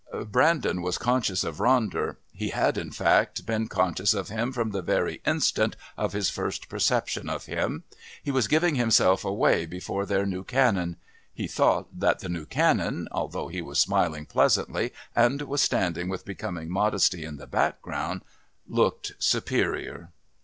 Brandon 0.25 0.81
was 0.81 0.97
conscious 0.97 1.43
of 1.43 1.57
Ronder. 1.59 2.15
He 2.33 2.49
had, 2.49 2.75
in 2.75 2.89
fact, 2.89 3.45
been 3.45 3.67
conscious 3.67 4.15
of 4.15 4.29
him 4.29 4.51
from 4.51 4.71
the 4.71 4.81
very 4.81 5.21
instant 5.27 5.75
of 5.95 6.13
his 6.13 6.27
first 6.27 6.67
perception 6.69 7.29
of 7.29 7.45
him. 7.45 7.83
He 8.23 8.31
was 8.31 8.47
giving 8.47 8.73
himself 8.73 9.23
away 9.23 9.67
before 9.67 10.07
their 10.07 10.25
new 10.25 10.43
Canon; 10.43 10.95
he 11.31 11.45
thought 11.47 11.99
that 11.99 12.17
the 12.17 12.29
new 12.29 12.47
Canon, 12.47 13.09
although 13.11 13.47
he 13.47 13.61
was 13.61 13.77
smiling 13.77 14.25
pleasantly 14.25 14.91
and 15.15 15.43
was 15.43 15.61
standing 15.61 16.09
with 16.09 16.25
becoming 16.25 16.71
modesty 16.71 17.23
in 17.23 17.37
the 17.37 17.45
background, 17.45 18.23
looked 18.67 19.11
superior.... 19.19 20.09